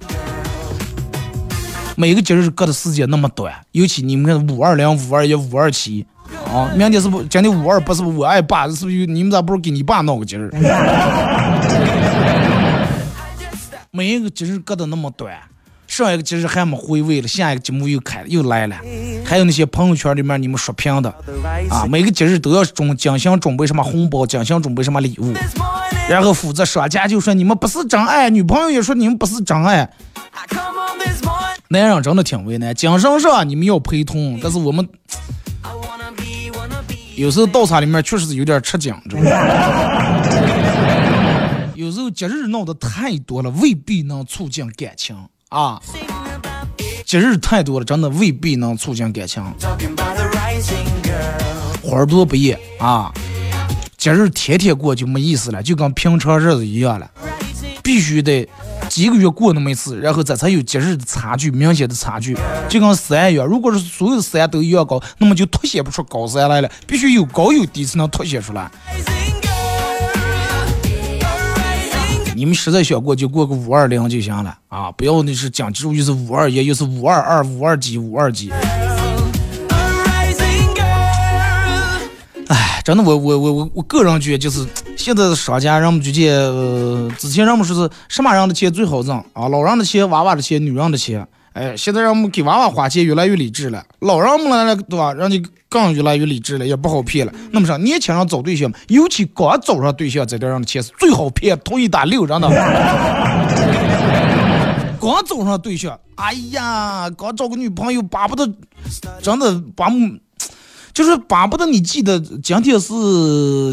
[1.95, 6.05] 每个节日隔的时间那么短，尤其你们看五二零、五二一、五二七，
[6.51, 8.67] 啊，明天是不今天五二八是不是我爱爸？
[8.67, 10.51] 是不是有你们咋不如给你爸闹个节日？
[13.91, 15.33] 每一个节日隔得那么短，
[15.87, 18.75] 上一个节日还没回味了，下一个节目又开又来了，
[19.25, 21.09] 还有那些朋友圈里面你们刷屏的
[21.69, 25.33] 啊，每个节日都要准精心准备什么红包，精心准备什么礼物，
[26.09, 29.89] 然后负责商家就说你们不是真爱，女朋友也说你们不是真爱.
[31.69, 34.85] 男人真的挺为难，精神上你们要陪同，但是我们
[37.21, 39.29] 有时候倒茶里面确实是有点吃惊，知道吗？
[41.77, 45.15] 有时候节日闹得太多了，未必能促进感情
[45.49, 45.79] 啊。
[47.05, 49.43] 节日太多了，真的未必能促进感情。
[51.83, 53.13] 花儿多不易啊，
[53.99, 57.11] 节日天天过就没意思了，就跟平常日子一样了，
[57.83, 58.47] 必须得
[58.89, 62.37] 几个月过那么一次，然后这才有节日的差距，明显的差距。
[62.69, 68.69] 就跟山一样，如果是所有的山都一样高，那么就凸显不出高山来了，必须有高有低才能凸显出来。
[72.33, 74.91] 你们实在想过就过个五二零就行了啊！
[74.93, 78.51] 不要那是讲记住又是五二一又是五二二五二几五二几。
[82.47, 84.65] 哎，真的我我我我我个人觉得就是
[85.01, 86.31] 现在的商家人们就见，
[87.17, 89.49] 之前人们说是什么人的钱最好挣啊？
[89.49, 91.27] 老人的钱、娃娃的钱、女人的钱。
[91.53, 95.11] 哎，现在人们给娃娃花钱越来越理智了，老人们来了对吧？
[95.13, 97.33] 人家更越来越理智了，也不好骗了。
[97.51, 102.47] 那么说，年轻人找对象，尤其刚找上对象这点人的钱是最好骗，同一打六，真的。
[105.01, 108.47] 刚找上对象，哎呀，刚找个女朋友，巴不得，
[109.21, 109.87] 真的把，
[110.93, 112.93] 就是巴不得你记得今天是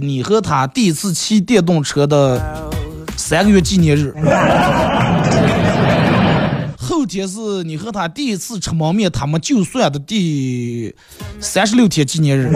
[0.00, 2.70] 你和他第一次骑电动车的
[3.16, 4.14] 三个月纪念日。
[6.76, 10.94] 后天是你和他第一次吃焖面，他们就算的第
[11.40, 12.50] 三十六天纪念日。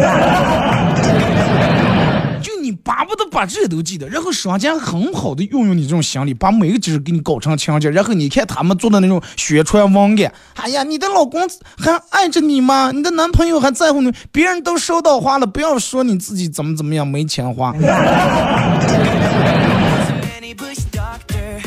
[2.85, 11.41] 巴不得把这些都记得，然后商家很好的运用你这种心理，把每个节日给你搞成情人节，然后你看他们做的那种宣传文案，哎呀，你的老公
[11.79, 12.91] 还爱着你吗？
[12.93, 14.13] 你的男朋友还在乎你？
[14.31, 17.73] 别人都收到花了，不要说你自己怎么怎么样没钱花。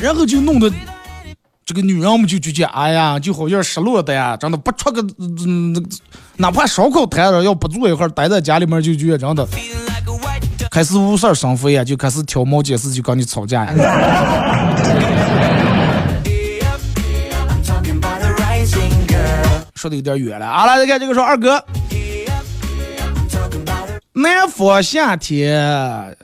[0.01, 0.71] 然后就弄得。
[1.67, 5.03] 这个女人们就觉得，哎呀，就好像失落的呀，真的不出个，
[6.37, 9.47] 哪怕烧烤摊上要不坐一会儿，待在家里面就觉得真的，
[10.75, 13.73] 开始无事生非呀，就开始挑毛解事，就跟你吵架呀。
[19.73, 21.63] 说的有点远了，啊，来再看这个说二哥，
[24.11, 25.57] 南方夏天，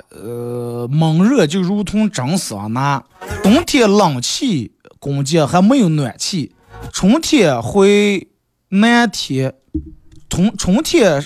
[0.10, 3.02] 呃，闷热就如同蒸桑拿，
[3.42, 4.74] 冬天冷气。
[5.00, 6.52] 攻击还没有暖气，
[6.92, 8.28] 春天会
[8.68, 9.54] 南天，
[10.30, 11.26] 春春天，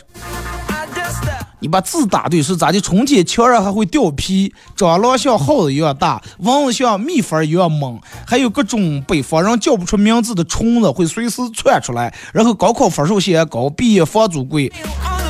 [1.66, 2.80] 你把字打对是咋的？
[2.80, 12.14] 春天墙上还会掉皮，蟑螂像耗子一样大，蚊子像蜜蜂一样猛，还有各种北方人叫不出名字的虫子会随时窜出来。
[12.32, 14.72] 然后高考分数线高，毕业房租贵，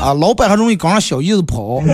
[0.01, 1.81] 啊，老板还容易跟上小姨子跑。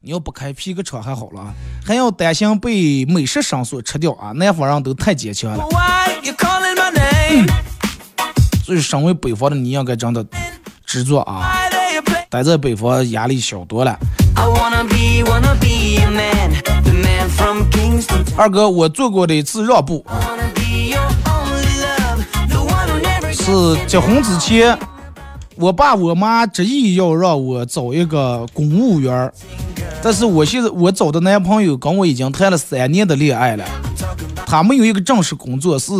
[0.00, 1.52] 你要不开皮革厂还好了，
[1.84, 4.30] 还要担心被美食商所吃掉啊！
[4.36, 5.64] 南方人都太坚强了。
[8.64, 10.24] 所以，身为北方的你应该真的
[10.86, 11.50] 知足啊！
[12.30, 13.98] 待在北方压力小多了。
[18.36, 20.06] 二哥，我做过的一次让步，
[23.32, 24.78] 是结婚之前，
[25.56, 29.32] 我爸我妈执意要让我找一个公务员。
[30.00, 33.64] 但是我现在我找的男朋友跟我已经谈了三年的恋爱了，
[34.46, 35.92] 他没有一个正式工作，是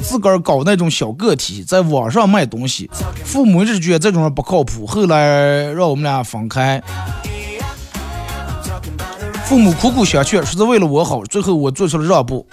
[0.00, 2.90] 自个儿搞那种小个体，在网上卖东西。
[3.24, 6.82] 父母一直觉得这种人不靠谱，后来让我们俩分开。
[9.44, 12.46] 父母苦苦相劝，说是为了我好，最后我做出了让步。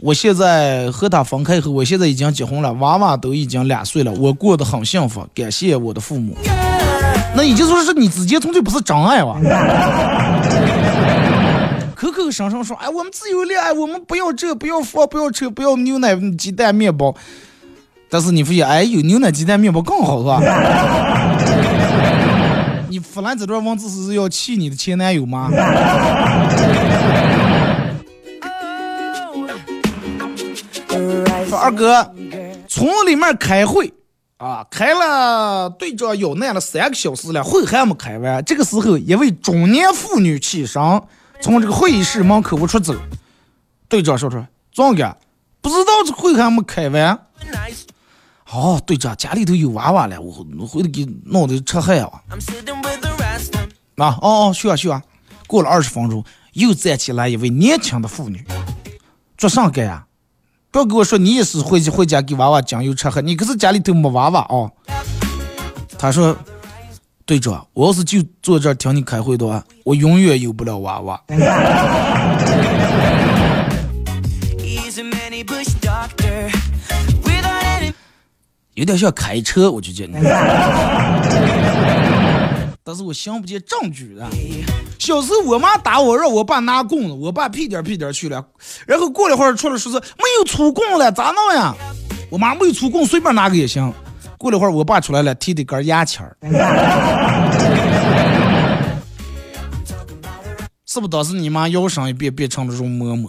[0.00, 6.34] 我现在和他分开后，我现在已经结婚了，娃娃都已经两岁了，我过得很幸福，感谢我的父母。
[7.36, 9.38] 那也就是说，是你之间从就不是真爱哇？
[12.00, 17.14] 口口声声说，哎，我们自由恋爱，我们不要这，不要房，不要车，不要牛奶、鸡蛋、面包。
[18.08, 20.40] 但是你发现，哎，有牛奶、鸡蛋、面包更好，是吧？
[22.88, 25.50] 你发来这段文字是要气你的前男友吗？
[31.50, 32.14] 说二哥，
[32.66, 33.92] 村里面开会。
[34.38, 38.42] 啊，开了队长咬难了三个小时了，会还没开完。
[38.42, 40.80] 这个时候，一位中年妇女起身，
[41.40, 42.94] 从这个会议室门口出走。
[43.88, 45.16] 队长说：“说，壮哥，
[45.60, 47.26] 不知道这会还没开完。”
[48.52, 52.22] 哦，队长家里头有娃娃了，我我回头给弄的吃害啊。
[53.96, 55.02] 啊，哦哦，去啊去啊。
[55.46, 58.44] 过了二十分钟，又站起来一位年轻的妇女，
[59.36, 60.06] 做啥干呀？
[60.70, 64.70] 不要跟我说你也是回去回家给娃娃酱油吃喝，你可是家里头没娃娃啊。
[65.98, 66.36] 他说
[67.30, 71.22] ：“队长，我要是就坐这儿听你开会的话，我永远有不了娃娃。”
[78.74, 80.18] 有点像开车，我就觉得。
[82.82, 84.28] 但是我想不见证据啊。
[84.98, 88.44] 小时候我妈打我，让我爸拿棍子，我爸屁颠屁颠去了，
[88.88, 91.72] 然后过了会儿出来说是没有粗棍了，咋弄呀？
[92.28, 93.94] 我妈没有粗棍，随便拿个也行。
[94.40, 96.34] 过了一会儿我爸出来了，提的根牙签儿，
[100.86, 103.28] 是不当时你妈摇身一变变成了容嬷嬷？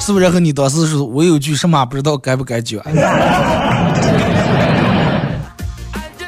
[0.00, 0.24] 是不是？
[0.24, 2.82] 然后你当时是我有句什么不知道该不该讲？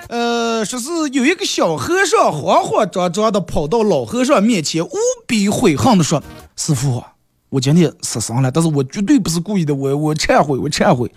[0.09, 4.93] 呃，说是有一个小和尚慌慌张张的跑到老和尚面前，无
[5.27, 6.23] 比悔恨的说
[6.55, 7.03] ：“师傅，
[7.51, 11.11] 我今天失声了，但是我绝对不是故意的，我我忏悔，我忏悔。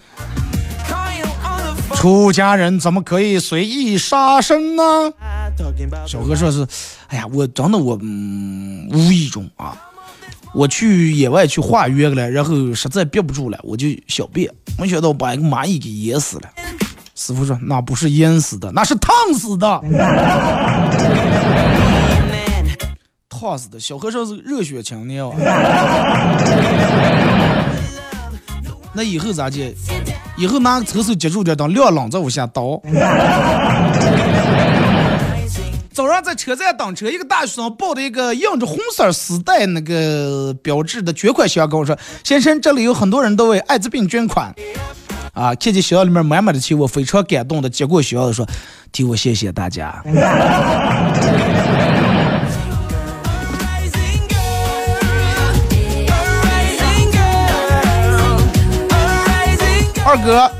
[1.95, 4.83] 出家人怎么可以随意杀生呢？”
[6.07, 6.67] 小哥说是，
[7.07, 9.77] 哎呀，我真的我嗯无意中啊。
[10.53, 16.49] 我去野外去化约了，然后实在憋不住了，我就小便，没想到把一个蚂蚁给淹死了。
[17.15, 19.81] 师傅说那不是淹死的，那是烫死的。
[23.33, 25.31] 烫死的小和尚是热血青年啊。
[28.95, 29.73] 那以后咋接？
[30.37, 32.79] 以后拿个厕所接住点，当晾冷在我下倒。
[35.91, 44.53] 早上在车站等车，一个大学生抱着一个印着红色丝带那个标志的捐款箱，跟我说：“先生，这里有很多人都为艾滋病捐款。”
[45.33, 48.47] 啊，看见学校里面满满的钱，我非常感动的接过箱子说
[48.91, 50.03] ：“替我谢谢大家。”
[60.23, 60.51] 哥。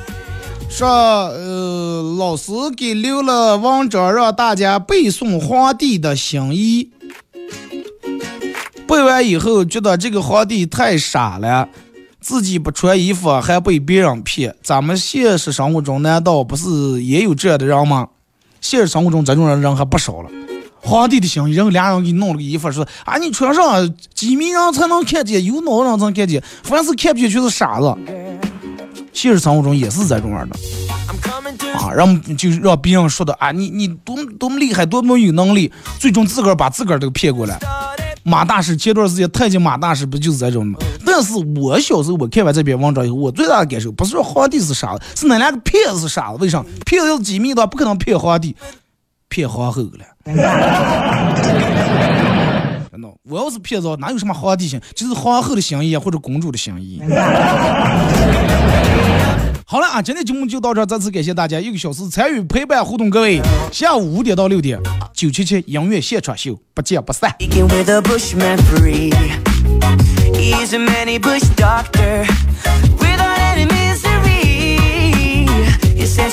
[0.69, 6.89] 说，呃，老师给留了文章，让大家背诵皇帝的心意。
[8.87, 11.69] 背完以后，觉得这个皇帝太傻了，
[12.19, 14.55] 自己不穿衣服还被别人骗。
[14.63, 18.07] 咱们现实生活中难道不是也有这样的人吗？
[18.59, 20.29] 现实生活中这种人人还不少了。
[20.81, 27.95] 皇帝的心意，然后俩人给弄了个衣服，说啊，你穿上，机密人才能看见，有脑人才能看见，凡是看不见全是傻子。
[29.13, 30.55] 现实生活中也是这种样的
[31.77, 37.59] 啊，让就是让别人说的啊，你你多么多么厉害，多么有能力，最终自个儿把自个儿都骗过来。
[38.23, 40.79] 马大师前段时间太监马大师不就是这种吗？
[41.05, 46.37] 但是我小时候我看完这篇文章以后，我最大的感受不是说皇帝是傻子，是那两个骗子是傻子。
[46.39, 46.63] 为啥？
[46.85, 48.55] 骗子是机密的话，不可能骗皇帝，
[49.27, 50.05] 骗皇后了。
[52.93, 53.11] 难道。
[53.23, 57.01] 我要是骗子，哪有什么皇帝心，就是皇后的心意或者公主的心意。
[59.65, 63.41] 好了啊，今天节目就到这，再次感谢大家一个小时参与陪伴互动，各位，
[63.71, 64.79] 下午五点到六点，
[65.11, 67.35] 九七七音乐现场秀，不见不散。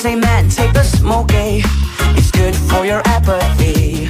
[0.03, 1.61] They meant take the smoking,
[2.15, 4.09] it's good for your apathy.